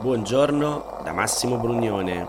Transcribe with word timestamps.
Buongiorno 0.00 1.00
da 1.02 1.12
Massimo 1.12 1.58
Brugnone. 1.58 2.24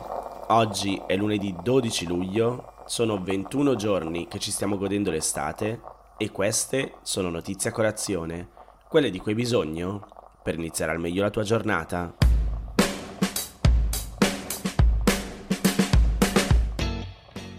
Oggi 0.48 1.00
è 1.06 1.16
lunedì 1.16 1.56
12 1.62 2.08
luglio, 2.08 2.74
sono 2.88 3.22
21 3.22 3.76
giorni 3.76 4.28
che 4.28 4.40
ci 4.40 4.50
stiamo 4.50 4.76
godendo 4.76 5.12
l'estate 5.12 5.80
e 6.18 6.32
queste 6.32 6.96
sono 7.04 7.30
notizie 7.30 7.70
a 7.70 7.74
colazione, 7.74 8.50
quelle 8.88 9.12
di 9.12 9.20
cui 9.20 9.34
hai 9.34 9.38
bisogno 9.38 10.04
per 10.42 10.56
iniziare 10.56 10.94
al 10.94 11.00
meglio 11.00 11.22
la 11.22 11.30
tua 11.30 11.44
giornata. 11.44 12.16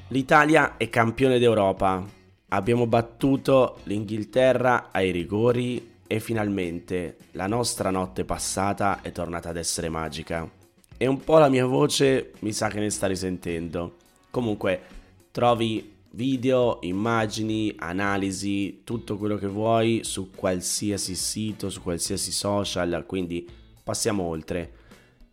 L'Italia 0.09 0.77
è 0.77 0.89
campione 0.89 1.39
d'Europa. 1.39 2.05
Abbiamo 2.49 2.89
battuto 2.89 3.79
l'Inghilterra 3.85 4.89
ai 4.91 5.13
rigori 5.13 5.99
e 6.13 6.19
finalmente 6.19 7.19
la 7.33 7.47
nostra 7.47 7.91
notte 7.91 8.25
passata 8.25 9.01
è 9.01 9.13
tornata 9.13 9.51
ad 9.51 9.57
essere 9.57 9.89
magica. 9.89 10.51
E 10.97 11.07
un 11.07 11.23
po' 11.23 11.39
la 11.39 11.49
mia 11.49 11.65
voce 11.67 12.33
mi 12.41 12.53
sa 12.53 12.67
che 12.67 12.81
ne 12.81 12.91
sta 12.91 13.07
risentendo. 13.07 13.95
Comunque, 14.29 14.83
trovi 15.31 15.99
video, 16.11 16.79
immagini, 16.81 17.73
analisi, 17.79 18.81
tutto 18.83 19.17
quello 19.19 19.37
che 19.37 19.47
vuoi 19.47 20.01
su 20.03 20.31
qualsiasi 20.35 21.15
sito, 21.15 21.71
su 21.71 21.81
qualsiasi 21.81 22.33
social, 22.33 23.05
quindi 23.07 23.49
passiamo 23.85 24.25
oltre. 24.25 24.73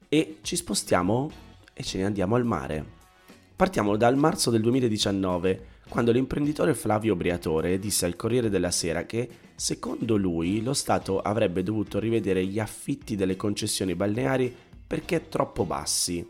E 0.07 0.37
ci 0.43 0.55
spostiamo 0.55 1.31
e 1.73 1.81
ce 1.81 1.97
ne 1.97 2.05
andiamo 2.05 2.35
al 2.35 2.45
mare. 2.45 2.85
Partiamo 3.55 3.97
dal 3.97 4.15
marzo 4.15 4.51
del 4.51 4.61
2019, 4.61 5.65
quando 5.89 6.11
l'imprenditore 6.11 6.73
Flavio 6.73 7.15
Briatore 7.15 7.79
disse 7.79 8.05
al 8.05 8.15
Corriere 8.15 8.49
della 8.49 8.71
Sera 8.71 9.05
che, 9.05 9.27
secondo 9.55 10.17
lui, 10.17 10.61
lo 10.61 10.73
Stato 10.73 11.19
avrebbe 11.19 11.63
dovuto 11.63 11.99
rivedere 11.99 12.45
gli 12.45 12.59
affitti 12.59 13.15
delle 13.15 13.35
concessioni 13.35 13.95
balneari 13.95 14.55
perché 14.85 15.29
troppo 15.29 15.65
bassi. 15.65 16.25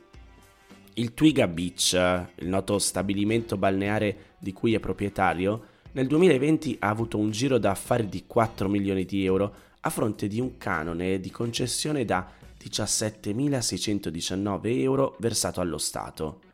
Il 0.93 1.13
Twiga 1.13 1.47
Beach, 1.47 1.93
il 1.93 2.47
noto 2.47 2.79
stabilimento 2.79 3.57
balneare 3.57 4.35
di 4.39 4.53
cui 4.53 4.73
è 4.73 4.79
proprietario, 4.79 5.65
nel 5.91 6.07
2020 6.07 6.77
ha 6.79 6.89
avuto 6.89 7.17
un 7.17 7.31
giro 7.31 7.57
d'affari 7.57 8.07
di 8.07 8.23
4 8.25 8.69
milioni 8.69 9.03
di 9.05 9.25
euro 9.25 9.53
a 9.81 9.89
fronte 9.89 10.27
di 10.27 10.39
un 10.39 10.57
canone 10.57 11.19
di 11.19 11.31
concessione 11.31 12.05
da 12.05 12.29
17.619 12.59 14.81
euro 14.81 15.15
versato 15.19 15.61
allo 15.61 15.77
Stato. 15.77 16.46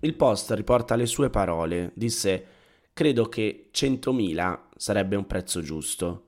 Il 0.00 0.14
post 0.14 0.52
riporta 0.52 0.94
le 0.94 1.06
sue 1.06 1.28
parole, 1.28 1.92
disse 1.94 2.44
credo 2.92 3.28
che 3.28 3.68
100.000 3.72 4.58
sarebbe 4.76 5.16
un 5.16 5.26
prezzo 5.26 5.60
giusto. 5.60 6.24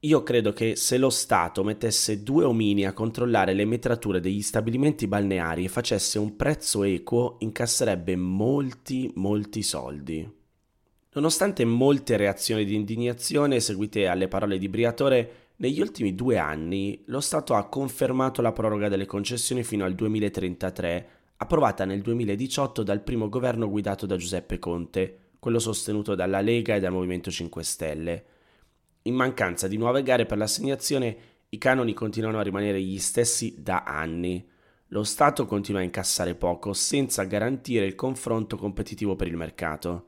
Io 0.00 0.24
credo 0.24 0.52
che 0.52 0.74
se 0.74 0.98
lo 0.98 1.10
Stato 1.10 1.62
mettesse 1.62 2.24
due 2.24 2.42
omini 2.44 2.84
a 2.84 2.92
controllare 2.92 3.54
le 3.54 3.64
metrature 3.64 4.18
degli 4.18 4.42
stabilimenti 4.42 5.06
balneari 5.06 5.64
e 5.64 5.68
facesse 5.68 6.18
un 6.18 6.34
prezzo 6.34 6.82
equo, 6.82 7.36
incasserebbe 7.38 8.16
molti, 8.16 9.12
molti 9.14 9.62
soldi. 9.62 10.28
Nonostante 11.12 11.64
molte 11.64 12.16
reazioni 12.16 12.64
di 12.64 12.74
indignazione 12.74 13.60
seguite 13.60 14.08
alle 14.08 14.26
parole 14.26 14.58
di 14.58 14.68
Briatore, 14.68 15.32
negli 15.56 15.80
ultimi 15.80 16.16
due 16.16 16.38
anni 16.38 17.02
lo 17.06 17.20
Stato 17.20 17.54
ha 17.54 17.68
confermato 17.68 18.42
la 18.42 18.50
proroga 18.50 18.88
delle 18.88 19.06
concessioni 19.06 19.62
fino 19.62 19.84
al 19.84 19.94
2033 19.94 21.21
approvata 21.36 21.84
nel 21.84 22.02
2018 22.02 22.82
dal 22.82 23.02
primo 23.02 23.28
governo 23.28 23.68
guidato 23.68 24.06
da 24.06 24.16
Giuseppe 24.16 24.58
Conte, 24.58 25.18
quello 25.38 25.58
sostenuto 25.58 26.14
dalla 26.14 26.40
Lega 26.40 26.76
e 26.76 26.80
dal 26.80 26.92
Movimento 26.92 27.30
5 27.30 27.62
Stelle. 27.62 28.24
In 29.02 29.14
mancanza 29.14 29.66
di 29.66 29.76
nuove 29.76 30.02
gare 30.02 30.26
per 30.26 30.38
l'assegnazione, 30.38 31.16
i 31.48 31.58
canoni 31.58 31.92
continuano 31.92 32.38
a 32.38 32.42
rimanere 32.42 32.80
gli 32.80 32.98
stessi 32.98 33.56
da 33.58 33.82
anni. 33.82 34.48
Lo 34.88 35.02
Stato 35.02 35.44
continua 35.44 35.80
a 35.80 35.84
incassare 35.84 36.34
poco 36.34 36.72
senza 36.72 37.24
garantire 37.24 37.84
il 37.84 37.94
confronto 37.94 38.56
competitivo 38.56 39.16
per 39.16 39.26
il 39.26 39.36
mercato. 39.36 40.06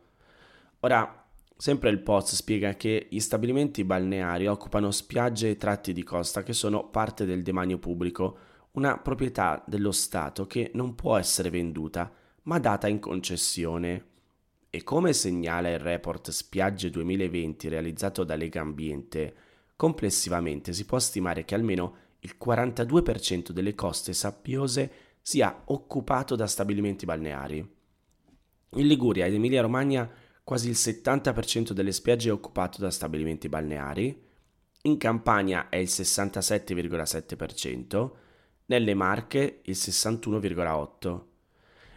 Ora, 0.81 1.27
sempre 1.56 1.91
il 1.91 2.01
Poz 2.01 2.35
spiega 2.35 2.75
che 2.75 3.09
gli 3.11 3.19
stabilimenti 3.19 3.85
balneari 3.85 4.47
occupano 4.47 4.91
spiagge 4.91 5.51
e 5.51 5.56
tratti 5.56 5.93
di 5.93 6.03
costa 6.03 6.43
che 6.43 6.53
sono 6.53 6.89
parte 6.89 7.25
del 7.25 7.43
demanio 7.43 7.79
pubblico, 7.79 8.39
una 8.75 8.99
proprietà 8.99 9.62
dello 9.67 9.93
Stato 9.93 10.47
che 10.47 10.71
non 10.75 10.95
può 10.95 11.17
essere 11.17 11.51
venduta, 11.51 12.12
ma 12.43 12.59
data 12.59 12.89
in 12.89 12.99
concessione. 12.99 14.12
E 14.71 14.83
come 14.83 15.12
segnala 15.12 15.71
il 15.71 15.79
report 15.79 16.31
Spiagge 16.31 16.91
2020 16.91 17.69
realizzato 17.69 18.25
da 18.25 18.35
Lega 18.35 18.61
Ambiente, 18.61 19.35
complessivamente 19.77 20.73
si 20.73 20.85
può 20.85 20.99
stimare 20.99 21.45
che 21.45 21.55
almeno 21.55 21.97
il 22.21 22.37
42% 22.43 23.51
delle 23.51 23.75
coste 23.75 24.12
sabbiose 24.12 24.93
sia 25.21 25.62
occupato 25.67 26.37
da 26.37 26.47
stabilimenti 26.47 27.05
balneari. 27.05 27.59
In 28.77 28.87
Liguria 28.87 29.27
ed 29.27 29.35
Emilia-Romagna 29.35 30.11
quasi 30.43 30.69
il 30.69 30.77
70% 30.77 31.73
delle 31.73 31.93
spiagge 31.93 32.29
è 32.29 32.33
occupato 32.33 32.81
da 32.81 32.91
stabilimenti 32.91 33.49
balneari, 33.49 34.23
in 34.83 34.99
Campania 34.99 35.71
è 35.71 35.77
il 35.77 35.89
67,7%, 35.89 38.11
nelle 38.67 38.95
Marche 38.95 39.61
il 39.63 39.75
61,8%. 39.75 41.21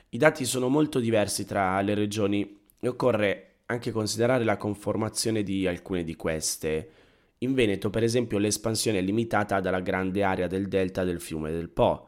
I 0.10 0.18
dati 0.18 0.46
sono 0.46 0.70
molto 0.70 1.00
diversi 1.00 1.46
tra 1.46 1.82
le 1.82 1.94
regioni 1.94 2.60
e 2.80 2.88
occorre 2.88 3.44
anche 3.66 3.92
considerare 3.92 4.44
la 4.44 4.58
conformazione 4.58 5.44
di 5.44 5.68
alcune 5.68 6.04
di 6.04 6.16
queste. 6.16 6.92
In 7.40 7.54
Veneto, 7.54 7.90
per 7.90 8.04
esempio, 8.04 8.38
l'espansione 8.38 9.00
è 9.00 9.02
limitata 9.02 9.60
dalla 9.60 9.82
grande 9.82 10.24
area 10.24 10.48
del 10.48 10.68
delta 10.68 11.04
del 11.04 11.20
fiume 11.20 11.52
del 11.52 11.70
Po, 11.70 12.08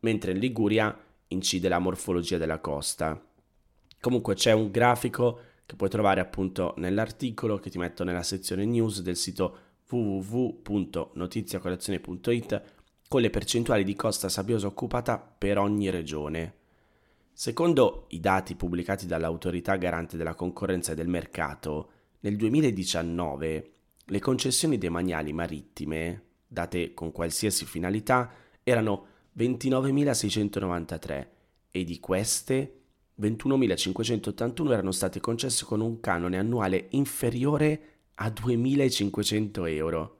mentre 0.00 0.32
in 0.32 0.38
Liguria 0.38 0.96
incide 1.28 1.68
la 1.68 1.78
morfologia 1.78 2.36
della 2.36 2.58
costa. 2.58 3.22
Comunque 4.00 4.34
c'è 4.34 4.52
un 4.52 4.70
grafico 4.70 5.40
che 5.66 5.76
puoi 5.76 5.88
trovare 5.88 6.20
appunto 6.20 6.74
nell'articolo 6.76 7.58
che 7.58 7.70
ti 7.70 7.78
metto 7.78 8.04
nella 8.04 8.22
sezione 8.22 8.64
news 8.64 9.02
del 9.02 9.16
sito 9.16 9.56
www.notiziacolazione.it 9.88 12.62
con 13.08 13.22
le 13.22 13.30
percentuali 13.30 13.84
di 13.84 13.96
costa 13.96 14.28
sabbiosa 14.28 14.66
occupata 14.66 15.18
per 15.18 15.56
ogni 15.58 15.88
regione. 15.88 16.54
Secondo 17.32 18.04
i 18.08 18.20
dati 18.20 18.54
pubblicati 18.54 19.06
dall'autorità 19.06 19.76
garante 19.76 20.18
della 20.18 20.34
concorrenza 20.34 20.92
e 20.92 20.94
del 20.94 21.08
mercato, 21.08 21.90
nel 22.20 22.36
2019 22.36 23.72
le 24.04 24.20
concessioni 24.20 24.76
demaniali 24.76 25.32
marittime, 25.32 26.22
date 26.46 26.92
con 26.94 27.10
qualsiasi 27.12 27.64
finalità, 27.64 28.30
erano 28.62 29.06
29.693 29.36 31.26
e 31.70 31.84
di 31.84 32.00
queste 32.00 32.80
21.581 33.20 34.70
erano 34.70 34.92
state 34.92 35.20
concesse 35.20 35.64
con 35.64 35.80
un 35.80 36.00
canone 36.00 36.38
annuale 36.38 36.88
inferiore 36.90 37.80
a 38.14 38.28
2.500 38.28 39.68
euro. 39.68 40.17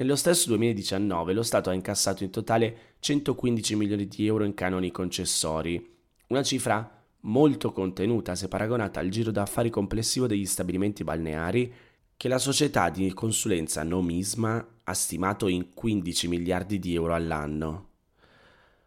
Nello 0.00 0.14
stesso 0.14 0.46
2019 0.50 1.32
lo 1.32 1.42
Stato 1.42 1.70
ha 1.70 1.72
incassato 1.72 2.22
in 2.22 2.30
totale 2.30 2.94
115 3.00 3.74
milioni 3.74 4.06
di 4.06 4.28
euro 4.28 4.44
in 4.44 4.54
canoni 4.54 4.92
concessori, 4.92 5.96
una 6.28 6.44
cifra 6.44 7.02
molto 7.22 7.72
contenuta 7.72 8.36
se 8.36 8.46
paragonata 8.46 9.00
al 9.00 9.08
giro 9.08 9.32
d'affari 9.32 9.70
complessivo 9.70 10.28
degli 10.28 10.46
stabilimenti 10.46 11.02
balneari 11.02 11.72
che 12.16 12.28
la 12.28 12.38
società 12.38 12.90
di 12.90 13.12
consulenza 13.12 13.82
Nomisma 13.82 14.64
ha 14.84 14.94
stimato 14.94 15.48
in 15.48 15.74
15 15.74 16.28
miliardi 16.28 16.78
di 16.78 16.94
euro 16.94 17.14
all'anno. 17.14 17.86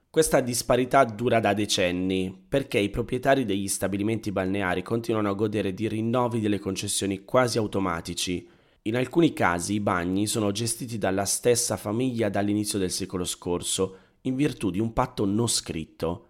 Questa 0.09 0.39
disparità 0.39 1.03
dura 1.03 1.41
da 1.41 1.53
decenni 1.53 2.33
perché 2.47 2.79
i 2.79 2.89
proprietari 2.89 3.43
degli 3.43 3.67
stabilimenti 3.67 4.31
balneari 4.31 4.81
continuano 4.81 5.29
a 5.29 5.33
godere 5.33 5.73
di 5.73 5.89
rinnovi 5.89 6.39
delle 6.39 6.59
concessioni 6.59 7.25
quasi 7.25 7.57
automatici 7.57 8.47
in 8.83 8.95
alcuni 8.95 9.31
casi 9.31 9.73
i 9.75 9.79
bagni 9.79 10.25
sono 10.25 10.51
gestiti 10.51 10.97
dalla 10.97 11.25
stessa 11.25 11.77
famiglia 11.77 12.29
dall'inizio 12.29 12.79
del 12.79 12.89
secolo 12.89 13.25
scorso, 13.25 13.97
in 14.21 14.35
virtù 14.35 14.71
di 14.71 14.79
un 14.79 14.91
patto 14.91 15.23
non 15.23 15.47
scritto. 15.47 16.27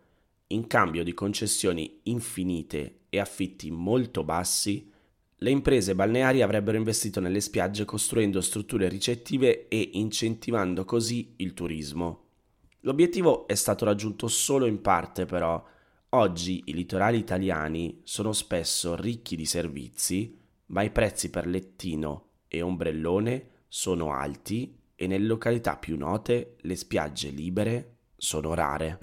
In 0.47 0.67
cambio 0.67 1.05
di 1.05 1.13
concessioni 1.13 2.01
infinite 2.03 3.03
e 3.07 3.19
affitti 3.19 3.71
molto 3.71 4.25
bassi, 4.25 4.91
le 5.33 5.49
imprese 5.49 5.95
balneari 5.95 6.41
avrebbero 6.41 6.75
investito 6.75 7.21
nelle 7.21 7.39
spiagge 7.39 7.85
costruendo 7.85 8.41
strutture 8.41 8.89
ricettive 8.89 9.69
e 9.69 9.91
incentivando 9.93 10.83
così 10.83 11.35
il 11.37 11.53
turismo. 11.53 12.25
L'obiettivo 12.81 13.47
è 13.47 13.55
stato 13.55 13.85
raggiunto 13.85 14.27
solo 14.27 14.65
in 14.65 14.81
parte 14.81 15.25
però. 15.25 15.63
Oggi 16.09 16.63
i 16.65 16.73
litorali 16.73 17.17
italiani 17.17 18.01
sono 18.03 18.33
spesso 18.33 18.97
ricchi 18.97 19.37
di 19.37 19.45
servizi, 19.45 20.37
ma 20.67 20.81
i 20.81 20.91
prezzi 20.91 21.29
per 21.29 21.47
lettino 21.47 22.25
e 22.53 22.61
ombrellone 22.61 23.45
sono 23.69 24.11
alti 24.11 24.77
e 24.93 25.07
nelle 25.07 25.25
località 25.25 25.77
più 25.77 25.95
note 25.95 26.57
le 26.59 26.75
spiagge 26.75 27.29
libere 27.29 27.95
sono 28.17 28.53
rare. 28.53 28.97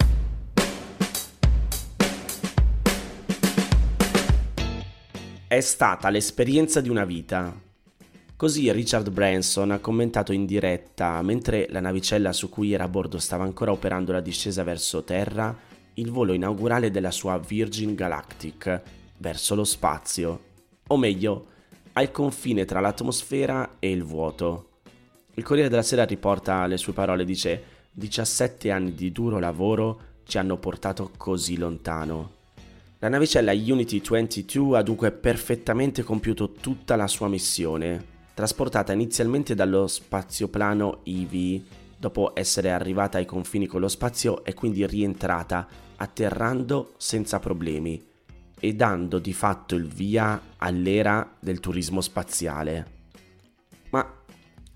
È 5.47 5.59
stata 5.61 6.11
l'esperienza 6.11 6.79
di 6.79 6.89
una 6.89 7.05
vita. 7.05 7.59
Così 8.35 8.71
Richard 8.71 9.09
Branson 9.09 9.71
ha 9.71 9.79
commentato 9.79 10.31
in 10.31 10.45
diretta, 10.45 11.19
mentre 11.23 11.65
la 11.71 11.79
navicella 11.79 12.31
su 12.33 12.49
cui 12.49 12.71
era 12.73 12.83
a 12.83 12.87
bordo 12.87 13.17
stava 13.17 13.45
ancora 13.45 13.71
operando 13.71 14.11
la 14.11 14.21
discesa 14.21 14.63
verso 14.63 15.03
terra, 15.03 15.57
il 15.95 16.11
volo 16.11 16.33
inaugurale 16.33 16.91
della 16.91 17.09
sua 17.09 17.39
Virgin 17.39 17.95
Galactic 17.95 18.81
verso 19.17 19.55
lo 19.55 19.63
spazio, 19.63 20.41
o 20.85 20.97
meglio, 20.97 21.47
al 21.99 22.11
confine 22.11 22.63
tra 22.63 22.79
l'atmosfera 22.79 23.75
e 23.79 23.91
il 23.91 24.03
vuoto. 24.03 24.67
Il 25.33 25.43
Corriere 25.43 25.69
della 25.69 25.81
Sera 25.81 26.05
riporta 26.05 26.65
le 26.65 26.77
sue 26.77 26.93
parole, 26.93 27.25
dice 27.25 27.63
17 27.91 28.71
anni 28.71 28.93
di 28.93 29.11
duro 29.11 29.37
lavoro 29.37 30.01
ci 30.23 30.37
hanno 30.37 30.57
portato 30.57 31.11
così 31.17 31.57
lontano. 31.57 32.37
La 32.99 33.09
navicella 33.09 33.51
Unity 33.51 34.01
22 34.01 34.77
ha 34.77 34.81
dunque 34.81 35.11
perfettamente 35.11 36.03
compiuto 36.03 36.51
tutta 36.53 36.95
la 36.95 37.07
sua 37.07 37.27
missione, 37.27 38.17
trasportata 38.33 38.93
inizialmente 38.93 39.53
dallo 39.53 39.87
spazioplano 39.87 41.01
EV, 41.03 41.61
dopo 41.97 42.31
essere 42.33 42.71
arrivata 42.71 43.17
ai 43.17 43.25
confini 43.25 43.67
con 43.67 43.81
lo 43.81 43.89
spazio 43.89 44.45
è 44.45 44.53
quindi 44.53 44.85
rientrata 44.85 45.67
atterrando 45.97 46.93
senza 46.97 47.39
problemi 47.39 48.07
e 48.59 48.73
dando 48.73 49.19
di 49.19 49.33
fatto 49.33 49.75
il 49.75 49.87
via 49.87 50.41
all'era 50.57 51.37
del 51.39 51.59
turismo 51.59 52.01
spaziale. 52.01 52.97
Ma 53.91 54.23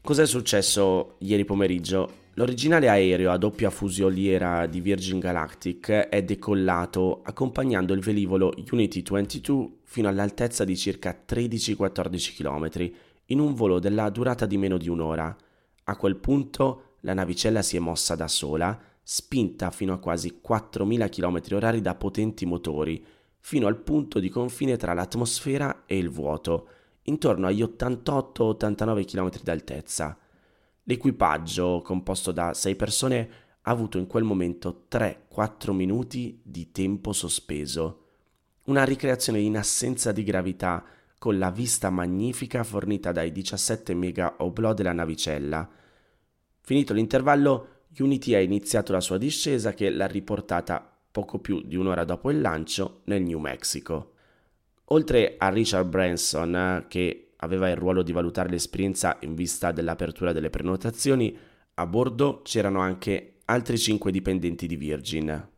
cos'è 0.01 0.25
successo 0.25 1.15
ieri 1.19 1.45
pomeriggio? 1.45 2.21
L'originale 2.35 2.89
aereo 2.89 3.31
a 3.31 3.38
doppia 3.38 3.69
fusoliera 3.69 4.65
di 4.65 4.81
Virgin 4.81 5.19
Galactic 5.19 5.91
è 5.91 6.24
decollato 6.24 7.21
accompagnando 7.24 7.94
il 7.94 8.00
velivolo 8.00 8.51
Unity 8.71 9.03
22 9.07 9.69
fino 9.83 10.07
all'altezza 10.07 10.63
di 10.63 10.75
circa 10.75 11.15
13-14 11.27 12.35
km 12.35 12.91
in 13.27 13.39
un 13.39 13.53
volo 13.53 13.77
della 13.77 14.09
durata 14.09 14.47
di 14.47 14.57
meno 14.57 14.77
di 14.77 14.89
un'ora. 14.89 15.35
A 15.83 15.95
quel 15.95 16.15
punto 16.15 16.95
la 17.01 17.13
navicella 17.13 17.62
si 17.62 17.77
è 17.77 17.80
mossa 17.80 18.15
da 18.15 18.27
sola, 18.27 18.80
spinta 19.03 19.69
fino 19.69 19.94
a 19.94 20.00
quasi 20.00 20.39
4.000 20.44 21.09
km/h 21.09 21.81
da 21.81 21.94
potenti 21.94 22.47
motori, 22.47 23.06
fino 23.45 23.68
al 23.68 23.78
punto 23.78 24.19
di 24.19 24.30
confine 24.30 24.78
tra 24.78 24.94
l'atmosfera 24.94 25.84
e 25.86 25.98
il 25.98 26.10
vuoto, 26.10 26.69
intorno 27.04 27.48
agli 27.48 27.62
88-89 27.62 29.06
km 29.06 29.42
d'altezza. 29.44 30.18
L'equipaggio, 30.84 31.81
composto 31.84 32.31
da 32.31 32.54
6 32.54 32.75
persone, 32.78 33.30
ha 33.62 33.72
avuto 33.72 33.98
in 33.98 34.07
quel 34.07 34.24
momento 34.24 34.86
3-4 34.90 35.72
minuti 35.72 36.40
di 36.42 36.72
tempo 36.72 37.12
sospeso. 37.12 38.06
Una 38.66 38.86
ricreazione 38.86 39.42
in 39.42 39.57
assenza 39.57 40.13
di 40.13 40.24
gravità 40.24 40.86
con 41.18 41.38
la 41.38 41.51
vista 41.51 41.90
magnifica 41.90 42.63
fornita 42.63 43.12
dai 43.12 43.34
17 43.34 43.94
mega 43.94 44.36
oblò 44.38 44.74
della 44.74 44.94
navicella. 44.94 45.69
Finito 46.62 46.94
l'intervallo, 46.94 47.68
Unity 48.00 48.36
ha 48.36 48.40
iniziato 48.40 48.94
la 48.94 49.01
sua 49.01 49.18
discesa 49.18 49.74
che 49.74 49.90
l'ha 49.90 50.07
riportata 50.07 50.93
poco 51.13 51.38
più 51.38 51.62
di 51.63 51.75
un'ora 51.75 52.04
dopo 52.06 52.31
il 52.31 52.42
lancio 52.42 53.01
nel 53.04 53.21
New 53.21 53.38
Mexico. 53.38 54.13
Oltre 54.86 55.36
a 55.38 55.50
Richard 55.50 55.88
Branson, 55.88 56.86
che 56.89 57.33
aveva 57.38 57.69
il 57.69 57.75
ruolo 57.75 58.01
di 58.01 58.12
valutare 58.12 58.50
l'esperienza 58.50 59.18
in 59.21 59.36
vista 59.36 59.71
dell'apertura 59.71 60.33
delle 60.33 60.50
prenotazioni, 60.50 61.38
a 61.75 61.86
bordo 61.86 62.42
c'erano 62.44 62.80
anche 62.80 63.36
altri 63.45 63.77
5 63.77 64.12
dipendenti 64.12 64.65
di 64.65 64.75
Virgin. 64.75 65.50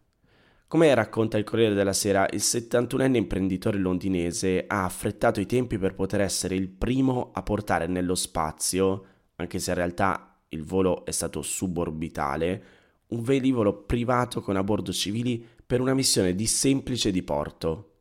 Come 0.68 0.94
racconta 0.94 1.38
il 1.38 1.46
Corriere 1.46 1.74
della 1.74 1.94
Sera, 1.94 2.28
il 2.32 2.42
71enne 2.42 3.16
imprenditore 3.16 3.78
londinese 3.78 4.66
ha 4.68 4.84
affrettato 4.84 5.40
i 5.40 5.46
tempi 5.46 5.78
per 5.78 5.96
poter 5.96 6.20
essere 6.20 6.56
il 6.56 6.68
primo 6.68 7.32
a 7.34 7.44
portare 7.44 7.88
nello 7.88 8.16
spazio, 8.16 9.06
anche 9.38 9.60
se 9.60 9.70
in 9.70 9.78
realtà 9.78 10.38
il 10.50 10.64
volo 10.64 11.06
è 11.06 11.12
stato 11.12 11.42
suborbitale, 11.42 12.64
un 13.08 13.22
velivolo 13.22 13.84
privato 13.84 14.42
con 14.42 14.56
a 14.56 14.64
bordo 14.64 14.92
civili 14.92 15.46
per 15.66 15.82
una 15.82 15.94
missione 15.94 16.36
di 16.36 16.46
semplice 16.46 17.12
diporto. 17.12 17.92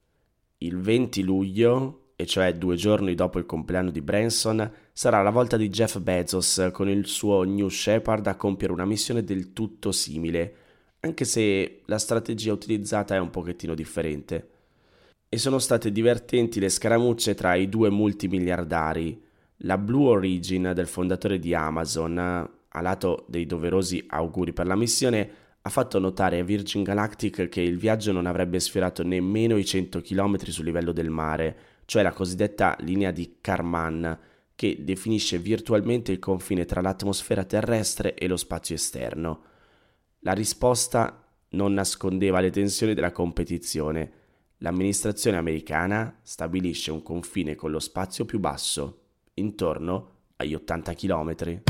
Il 0.58 0.78
20 0.78 1.22
luglio, 1.22 2.10
e 2.16 2.26
cioè 2.26 2.54
due 2.54 2.76
giorni 2.76 3.14
dopo 3.14 3.38
il 3.38 3.46
compleanno 3.46 3.90
di 3.90 4.00
Branson, 4.00 4.70
sarà 4.92 5.22
la 5.22 5.30
volta 5.30 5.56
di 5.56 5.68
Jeff 5.68 5.98
Bezos 5.98 6.68
con 6.72 6.88
il 6.88 7.06
suo 7.06 7.42
New 7.42 7.68
Shepard 7.68 8.26
a 8.26 8.36
compiere 8.36 8.72
una 8.72 8.86
missione 8.86 9.24
del 9.24 9.52
tutto 9.52 9.92
simile 9.92 10.62
anche 11.04 11.26
se 11.26 11.82
la 11.84 11.98
strategia 11.98 12.52
utilizzata 12.52 13.14
è 13.14 13.18
un 13.18 13.30
pochettino 13.30 13.74
differente. 13.74 14.48
E 15.28 15.36
sono 15.36 15.58
state 15.58 15.92
divertenti 15.92 16.58
le 16.60 16.70
scaramucce 16.70 17.34
tra 17.34 17.54
i 17.54 17.68
due 17.68 17.90
multimiliardari. 17.90 19.22
La 19.58 19.76
Blue 19.76 20.08
Origin 20.08 20.72
del 20.74 20.86
fondatore 20.86 21.38
di 21.38 21.54
Amazon, 21.54 22.50
a 22.76 22.80
lato 22.80 23.24
dei 23.28 23.46
doverosi 23.46 24.04
auguri 24.08 24.52
per 24.52 24.66
la 24.66 24.76
missione, 24.76 25.30
ha 25.62 25.70
fatto 25.70 25.98
notare 25.98 26.40
a 26.40 26.44
Virgin 26.44 26.82
Galactic 26.82 27.48
che 27.48 27.60
il 27.60 27.78
viaggio 27.78 28.12
non 28.12 28.26
avrebbe 28.26 28.60
sfiorato 28.60 29.02
nemmeno 29.02 29.56
i 29.56 29.64
100 29.64 30.00
km 30.00 30.38
sul 30.44 30.64
livello 30.64 30.92
del 30.92 31.08
mare, 31.08 31.56
cioè 31.86 32.02
la 32.02 32.12
cosiddetta 32.12 32.76
linea 32.80 33.10
di 33.10 33.36
Karman, 33.40 34.18
che 34.54 34.78
definisce 34.80 35.38
virtualmente 35.38 36.12
il 36.12 36.18
confine 36.18 36.64
tra 36.64 36.80
l'atmosfera 36.80 37.44
terrestre 37.44 38.14
e 38.14 38.26
lo 38.26 38.36
spazio 38.36 38.74
esterno. 38.74 39.42
La 40.20 40.32
risposta 40.32 41.24
non 41.50 41.72
nascondeva 41.72 42.40
le 42.40 42.50
tensioni 42.50 42.94
della 42.94 43.12
competizione. 43.12 44.12
L'amministrazione 44.58 45.36
americana 45.36 46.18
stabilisce 46.22 46.90
un 46.90 47.02
confine 47.02 47.54
con 47.54 47.70
lo 47.70 47.80
spazio 47.80 48.24
più 48.24 48.38
basso, 48.38 49.00
intorno 49.34 50.10
agli 50.36 50.54
80 50.54 50.94
km. 50.94 51.62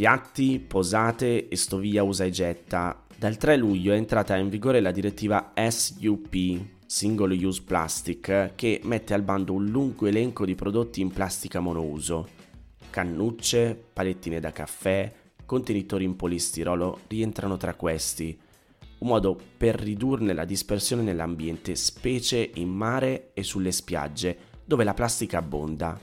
Piatti, 0.00 0.64
posate 0.66 1.48
e 1.48 1.56
stoviglia 1.56 2.02
usa 2.02 2.24
e 2.24 2.30
getta. 2.30 3.04
Dal 3.18 3.36
3 3.36 3.58
luglio 3.58 3.92
è 3.92 3.96
entrata 3.96 4.34
in 4.38 4.48
vigore 4.48 4.80
la 4.80 4.92
direttiva 4.92 5.52
SUP, 5.54 6.34
Single 6.86 7.34
Use 7.34 7.60
Plastic, 7.62 8.52
che 8.54 8.80
mette 8.84 9.12
al 9.12 9.20
bando 9.20 9.52
un 9.52 9.66
lungo 9.66 10.06
elenco 10.06 10.46
di 10.46 10.54
prodotti 10.54 11.02
in 11.02 11.10
plastica 11.10 11.60
monouso 11.60 12.28
cannucce, 12.88 13.78
palettine 13.92 14.40
da 14.40 14.52
caffè, 14.52 15.12
contenitori 15.44 16.04
in 16.04 16.16
polistirolo 16.16 17.00
rientrano 17.08 17.58
tra 17.58 17.74
questi, 17.74 18.40
un 19.00 19.06
modo 19.06 19.38
per 19.58 19.74
ridurne 19.74 20.32
la 20.32 20.46
dispersione 20.46 21.02
nell'ambiente, 21.02 21.74
specie 21.74 22.52
in 22.54 22.70
mare 22.70 23.32
e 23.34 23.42
sulle 23.42 23.70
spiagge, 23.70 24.38
dove 24.64 24.82
la 24.82 24.94
plastica 24.94 25.36
abbonda. 25.36 26.00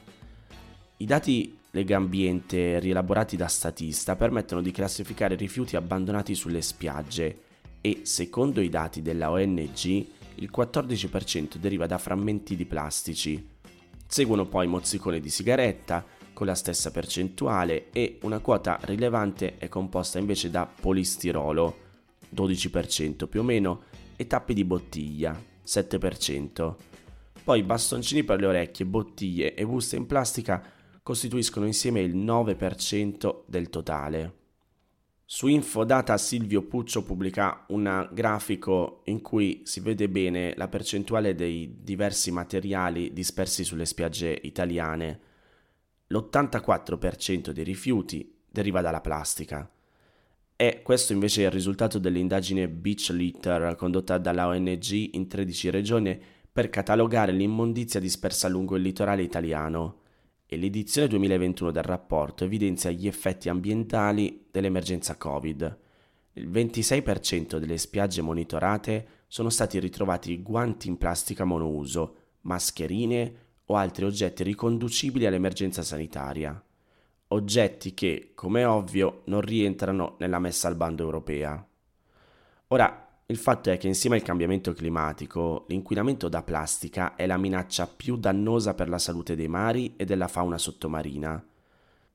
I 0.98 1.06
dati 1.06 1.57
Legambiente 1.72 2.80
rielaborati 2.80 3.36
da 3.36 3.48
Statista 3.48 4.16
permettono 4.16 4.62
di 4.62 4.72
classificare 4.72 5.36
rifiuti 5.36 5.76
abbandonati 5.76 6.34
sulle 6.34 6.62
spiagge 6.62 7.40
e, 7.82 8.02
secondo 8.04 8.62
i 8.62 8.70
dati 8.70 9.02
della 9.02 9.32
ONG, 9.32 10.06
il 10.36 10.52
14% 10.56 11.58
deriva 11.58 11.86
da 11.86 11.98
frammenti 11.98 12.56
di 12.56 12.66
plastici. 12.66 13.56
Seguono 14.08 14.46
poi 14.46 14.68
mozzicone 14.68 15.20
di 15.20 15.30
sigaretta, 15.30 16.06
con 16.34 16.46
la 16.46 16.56
stessa 16.56 16.92
percentuale 16.92 17.90
e 17.92 18.20
una 18.22 18.40
quota 18.40 18.80
rilevante 18.84 19.58
è 19.58 19.68
composta 19.68 20.20
invece 20.20 20.50
da 20.50 20.68
polistirolo, 20.68 21.78
12% 22.34 23.28
più 23.28 23.42
o 23.42 23.44
meno, 23.44 23.82
e 24.16 24.28
tappi 24.28 24.54
di 24.54 24.64
bottiglia, 24.64 25.40
7%. 25.66 26.76
Poi 27.44 27.64
bastoncini 27.64 28.24
per 28.24 28.40
le 28.40 28.46
orecchie, 28.46 28.86
bottiglie 28.86 29.56
e 29.56 29.66
buste 29.66 29.96
in 29.96 30.06
plastica 30.06 30.62
costituiscono 31.08 31.66
insieme 31.66 32.02
il 32.02 32.18
9% 32.18 33.44
del 33.46 33.70
totale. 33.70 34.34
Su 35.24 35.48
Infodata 35.48 36.18
Silvio 36.18 36.64
Puccio 36.64 37.02
pubblica 37.04 37.64
un 37.70 38.10
grafico 38.12 39.04
in 39.06 39.22
cui 39.22 39.62
si 39.64 39.80
vede 39.80 40.10
bene 40.10 40.54
la 40.58 40.68
percentuale 40.68 41.34
dei 41.34 41.78
diversi 41.82 42.30
materiali 42.30 43.14
dispersi 43.14 43.64
sulle 43.64 43.86
spiagge 43.86 44.38
italiane 44.44 45.20
l'84% 46.08 47.52
dei 47.52 47.64
rifiuti 47.64 48.40
deriva 48.46 48.82
dalla 48.82 49.00
plastica. 49.00 49.72
E 50.58 50.82
questo 50.84 51.14
invece 51.14 51.44
è 51.44 51.46
il 51.46 51.52
risultato 51.52 52.00
dell'indagine 52.00 52.68
Beach 52.68 53.12
Litter 53.12 53.76
condotta 53.78 54.18
dalla 54.18 54.48
ONG 54.48 54.90
in 55.14 55.30
13 55.30 55.70
regioni 55.70 56.22
per 56.52 56.70
catalogare 56.70 57.32
l'immondizia 57.32 58.02
dispersa 58.02 58.50
lungo 58.50 58.76
il 58.76 58.82
litorale 58.82 59.22
italiano 59.22 60.02
e 60.48 60.56
l'edizione 60.56 61.10
2021 61.10 61.72
del 61.72 61.84
rapporto 61.84 62.46
evidenzia 62.46 62.89
gli 62.89 63.06
effetti 63.06 63.50
ambientali 63.50 64.46
dell'emergenza 64.50 65.18
Covid. 65.18 65.77
Il 66.34 66.50
26% 66.50 67.58
delle 67.58 67.77
spiagge 67.77 68.22
monitorate 68.22 69.08
sono 69.27 69.50
stati 69.50 69.77
ritrovati 69.77 70.42
guanti 70.42 70.88
in 70.88 70.98
plastica 70.98 71.44
monouso, 71.44 72.16
mascherine, 72.42 73.46
o 73.66 73.75
altri 73.75 74.06
oggetti 74.06 74.44
riconducibili 74.44 75.25
all'emergenza 75.25 75.84
sanitaria, 75.84 76.63
oggetti 77.30 77.94
che, 77.94 78.32
come 78.34 78.63
ovvio, 78.63 79.24
non 79.25 79.42
rientrano 79.42 80.16
nella 80.20 80.39
messa 80.39 80.70
al 80.70 80.77
bando 80.77 81.04
europea. 81.04 81.68
Ora, 82.68 83.07
Il 83.30 83.36
fatto 83.36 83.70
è 83.70 83.76
che 83.78 83.88
insieme 83.88 84.16
al 84.16 84.22
cambiamento 84.22 84.72
climatico, 84.72 85.66
l'inquinamento 85.68 86.30
da 86.30 86.44
plastica 86.44 87.16
è 87.16 87.26
la 87.26 87.36
minaccia 87.36 87.86
più 87.86 88.16
dannosa 88.16 88.74
per 88.74 88.88
la 88.88 88.98
salute 88.98 89.36
dei 89.36 89.50
mari 89.50 89.96
e 89.98 90.06
della 90.06 90.30
fauna 90.30 90.58
sottomarina. 90.58 91.46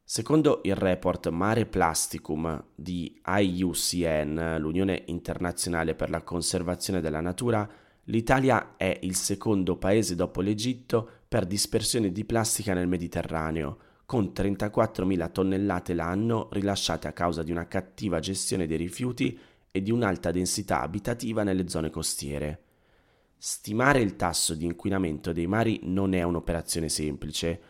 Secondo 0.02 0.62
il 0.64 0.74
report 0.74 1.28
Mare 1.28 1.66
Plasticum 1.66 2.64
di 2.74 3.20
IUCN, 3.26 4.56
l'Unione 4.58 5.02
Internazionale 5.08 5.94
per 5.94 6.08
la 6.08 6.22
Conservazione 6.22 7.02
della 7.02 7.20
Natura, 7.20 7.68
l'Italia 8.04 8.76
è 8.78 8.98
il 9.02 9.14
secondo 9.14 9.76
paese 9.76 10.14
dopo 10.14 10.40
l'Egitto 10.40 11.06
per 11.28 11.44
dispersione 11.44 12.10
di 12.10 12.24
plastica 12.24 12.72
nel 12.72 12.88
Mediterraneo, 12.88 13.76
con 14.06 14.32
34.000 14.34 15.30
tonnellate 15.30 15.92
l'anno 15.92 16.48
rilasciate 16.52 17.06
a 17.06 17.12
causa 17.12 17.42
di 17.42 17.50
una 17.50 17.68
cattiva 17.68 18.18
gestione 18.18 18.66
dei 18.66 18.78
rifiuti 18.78 19.38
e 19.72 19.82
di 19.82 19.90
un'alta 19.90 20.30
densità 20.30 20.82
abitativa 20.82 21.42
nelle 21.42 21.68
zone 21.68 21.90
costiere. 21.90 22.60
Stimare 23.36 24.00
il 24.00 24.14
tasso 24.14 24.54
di 24.54 24.66
inquinamento 24.66 25.32
dei 25.32 25.48
mari 25.48 25.80
non 25.84 26.12
è 26.12 26.22
un'operazione 26.22 26.88
semplice, 26.88 27.60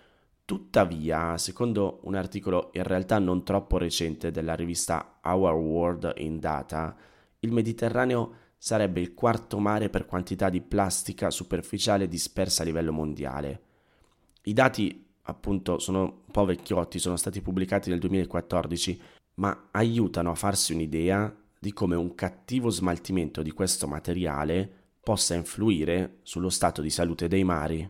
tuttavia, 0.45 1.39
secondo 1.39 2.01
un 2.03 2.15
articolo 2.15 2.71
in 2.75 2.83
realtà 2.83 3.19
non 3.19 3.45
troppo 3.45 3.79
recente 3.79 4.31
della 4.31 4.55
rivista 4.55 5.21
Our 5.23 5.55
World 5.55 6.13
in 6.17 6.41
Data, 6.41 6.95
il 7.39 7.53
Mediterraneo 7.53 8.35
sarebbe 8.59 9.01
il 9.01 9.15
quarto 9.15 9.59
mare 9.59 9.89
per 9.89 10.05
quantità 10.05 10.51
di 10.51 10.61
plastica 10.61 11.31
superficiale 11.31 12.07
dispersa 12.07 12.63
a 12.63 12.67
livello 12.67 12.93
mondiale. 12.93 13.63
I 14.43 14.53
dati 14.53 15.07
appunto 15.23 15.79
sono 15.79 16.03
un 16.03 16.33
po' 16.33 16.45
vecchiotti, 16.45 16.99
sono 16.99 17.17
stati 17.17 17.41
pubblicati 17.41 17.91
nel 17.91 18.01
2014, 18.01 19.01
ma 19.35 19.69
aiutano 19.71 20.33
a 20.33 20.35
farsi 20.35 20.75
un'idea 20.75 21.35
di 21.63 21.73
come 21.73 21.95
un 21.95 22.17
cattivo 22.17 22.71
smaltimento 22.71 23.41
di 23.41 23.53
questo 23.53 23.87
materiale 23.87 24.69
possa 25.01 25.37
influire 25.37 26.17
sullo 26.23 26.51
stato 26.51 26.83
di 26.83 26.91
salute 26.91 27.29
dei 27.29 27.45
mari. 27.45 27.87